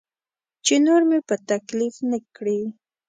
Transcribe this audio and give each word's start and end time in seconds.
چې 0.65 0.73
نور 0.85 1.01
مې 1.09 1.19
په 1.27 1.35
تکلیف 1.49 1.95
نه 2.09 2.17
کړي. 2.35 2.59